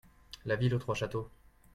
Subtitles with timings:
[0.45, 1.29] La ville aux trois châteaux.